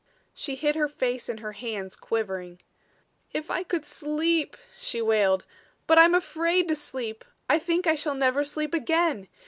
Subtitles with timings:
[0.33, 2.59] She hid her face in her hands, quivering.
[3.33, 5.45] "If I could sleep," she wailed.
[5.85, 7.23] "But I'm afraid to sleep.
[7.47, 9.27] I think I shall never sleep again.